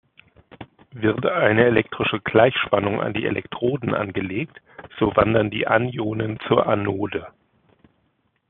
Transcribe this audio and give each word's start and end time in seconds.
Wird 0.95 1.27
eine 1.27 1.65
elektrische 1.65 2.19
Gleichspannung 2.21 2.99
an 2.99 3.13
die 3.13 3.27
Elektroden 3.27 3.93
angelegt, 3.93 4.59
so 4.97 5.15
wandern 5.15 5.51
die 5.51 5.67
Anionen 5.67 6.39
zur 6.47 6.65
Anode. 6.65 7.27